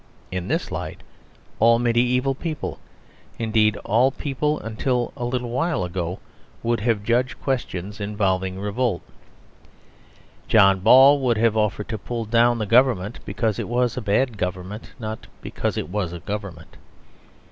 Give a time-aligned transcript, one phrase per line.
[0.31, 1.01] In this light
[1.59, 2.79] all mediæval people
[3.37, 6.17] indeed, all people until a little while ago
[6.63, 9.03] would have judged questions involving revolt.
[10.47, 14.39] John Ball would have offered to pull down the government because it was a bad
[14.39, 16.77] government, not because it was a government.